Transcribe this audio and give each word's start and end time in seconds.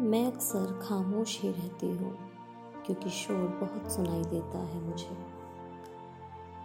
मैं 0.00 0.26
अक्सर 0.26 0.80
खामोश 0.82 1.40
ही 1.40 1.48
रहती 1.48 1.86
हूँ, 1.86 2.18
क्योंकि 2.86 3.10
शोर 3.10 3.36
बहुत 3.36 3.92
सुनाई 3.92 4.22
देता 4.22 4.58
है 4.58 4.80
मुझे। 4.80 5.16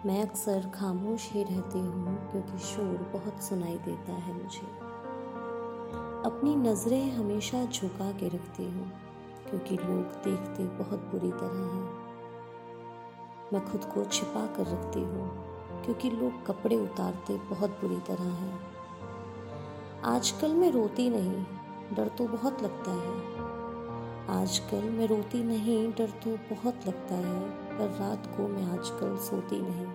मैं 0.06 0.22
अक्सर 0.22 0.70
खामोश 0.74 1.32
ही 1.32 1.42
रहती 1.42 1.78
हूँ, 1.78 2.30
क्योंकि 2.30 2.58
शोर 2.58 3.10
बहुत 3.14 3.42
सुनाई 3.42 3.78
देता 3.78 4.12
है 4.12 4.34
मुझे। 4.34 4.66
अपनी 6.26 6.56
नज़रें 6.56 7.10
हमेशा 7.12 7.64
झुका 7.64 8.12
के 8.12 8.28
रखती 8.28 8.64
हूँ, 8.64 8.92
क्योंकि 9.50 9.76
लोग 9.76 10.20
देखते 10.24 10.64
बहुत 10.64 10.98
बुरी 10.98 11.30
तरह 11.30 11.64
हैं। 11.76 11.88
मैं 13.52 13.64
खुद 13.70 13.84
को 13.84 14.04
छिपा 14.04 14.46
कर 14.46 14.66
रखती 14.66 15.00
हूँ, 15.00 15.28
क्योंकि 15.84 16.10
लोग 16.10 16.46
कपड़े 16.46 16.76
उतारते 16.76 17.38
बहुत 17.38 17.70
बुरी 17.70 18.00
तरह 18.00 18.30
हैं। 18.30 18.60
आजकल 20.04 20.54
मैं 20.54 20.70
रोती 20.70 21.10
नहीं, 21.10 21.44
डर 21.94 22.08
तो 22.08 22.26
बहुत 22.26 22.62
लगता 22.62 22.90
है। 22.90 23.31
आजकल 24.30 24.82
मैं 24.90 25.06
रोती 25.06 25.44
नहीं, 25.44 25.92
डर 25.92 26.10
तो 26.10 26.54
बहुत 26.54 26.86
लगता 26.86 27.14
है, 27.14 27.40
पर 27.78 27.96
रात 28.00 28.26
को 28.26 28.48
मैं 28.48 28.62
आजकल 28.62 29.16
सोती 29.16 29.62
नहीं। 29.62 29.86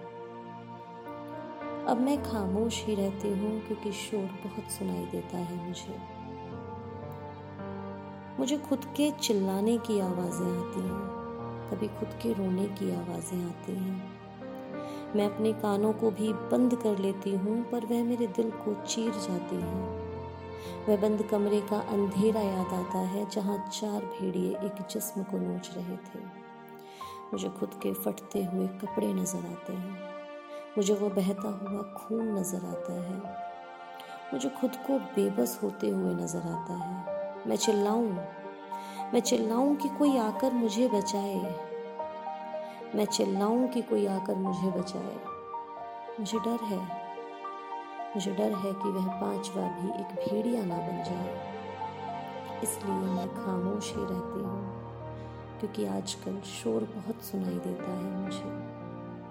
अब 1.85 1.97
मैं 1.99 2.23
खामोश 2.23 2.85
ही 2.85 2.95
रहती 2.95 3.29
हूँ 3.29 3.61
क्योंकि 3.61 3.91
शोर 3.91 4.29
बहुत 4.45 4.71
सुनाई 4.71 5.05
देता 5.05 5.37
है 5.37 5.67
मुझे। 5.67 5.97
मुझे 8.39 8.57
खुद 8.57 8.85
के 8.85 9.11
चिल्लाने 9.11 9.77
की 9.77 9.99
आवाज़ें 9.99 10.47
आती 10.47 10.79
हैं, 10.79 11.69
कभी 11.71 11.87
खुद 11.87 12.19
के 12.23 12.33
रोने 12.33 12.65
की 12.65 12.91
आवाज़ें 12.91 13.45
आती 13.45 13.71
हैं। 13.71 14.17
मैं 15.15 15.25
अपने 15.25 15.53
कानों 15.53 15.93
को 15.93 16.11
भी 16.11 16.33
बंद 16.33 16.75
कर 16.75 16.97
लेती 16.97 17.35
हूँ, 17.35 17.63
पर 17.63 17.85
वह 17.85 18.03
मेरे 18.03 18.27
दिल 18.27 18.51
को 18.51 18.85
चीर 18.85 19.11
जाती 19.11 19.55
हैं। 19.55 20.06
वह 20.89 20.97
बंद 20.97 21.23
कमरे 21.23 21.61
का 21.61 21.77
अंधेरा 21.77 22.41
याद 22.41 22.73
आता 22.73 22.97
है, 22.97 23.29
जहाँ 23.29 23.69
चार 23.73 24.01
भेड़िए 24.01 24.51
एक 24.51 24.87
जिस्म 24.91 25.23
को 25.23 25.37
नोच 25.37 25.71
रहे 25.77 25.97
थे। 25.97 26.47
मुझे 27.33 27.49
खुद 27.49 27.69
के 27.83 27.93
फटते 27.93 28.43
हुए 28.43 28.67
कपड़े 28.67 29.13
नज़र 29.13 29.39
आते 29.39 29.73
हैं। 29.73 30.01
मुझे 30.77 30.93
वो 30.93 31.09
बहता 31.09 31.49
हुआ 31.49 31.81
खून 31.81 32.39
नज़र 32.39 32.65
आता 32.65 32.93
है। 32.93 33.47
मुझे 34.33 34.49
खुद 34.49 34.75
को 34.75 34.99
बेबस 34.99 35.59
होते 35.63 35.89
हुए 35.89 36.15
नज़र 36.15 36.39
आता 36.39 36.73
है। 36.73 37.05
मैं 37.47 37.55
चिल्लाऊं? 37.55 38.09
मैं 39.13 39.19
चिल्लाऊं 39.19 39.75
कि 39.75 39.89
कोई 39.89 40.17
आकर 40.17 40.53
मुझे 40.53 40.87
बचाए? 40.87 41.55
मैं 42.95 43.05
चिल्लाऊं 43.05 43.67
कि 43.67 43.81
कोई 43.81 44.07
आकर 44.07 44.35
मुझे 44.35 44.79
बचाए? 44.79 45.19
मुझे 46.19 46.39
डर 46.39 46.63
है। 46.63 47.06
मुझे 48.15 48.31
डर 48.31 48.53
है 48.53 48.73
कि 48.73 48.89
वह 48.89 49.07
पांचवा 49.21 49.63
भी 49.63 49.89
एक 50.01 50.15
भेड़िया 50.15 50.63
ना 50.65 50.77
बन 50.77 51.03
जाए। 51.03 51.55
इसलिए 52.63 52.93
मैं 52.93 53.27
खामोश 53.35 53.93
ही 53.95 54.01
रहती 54.01 54.39
हूँ, 54.39 54.61
क्योंकि 55.59 55.85
आजकल 55.85 56.39
शोर 56.41 56.83
बहुत 56.95 57.21
सुनाई 57.21 57.59
देता 57.59 57.91
है 57.91 58.23
मुझे। 58.23 58.49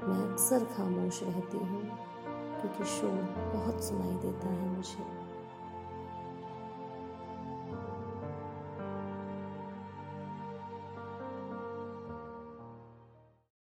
मैं 0.08 0.32
अक्सर 0.32 0.64
खामोश 0.76 1.22
रहती 1.22 1.58
हूँ, 1.58 1.82
क्योंकि 2.60 2.84
शोर 2.84 3.20
बहुत 3.54 3.84
सुनाई 3.84 4.14
देता 4.16 4.48
है 4.48 4.68
मुझे। 4.68 5.25